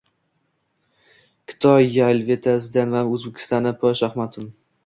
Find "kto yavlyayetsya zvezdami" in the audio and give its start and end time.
1.51-3.07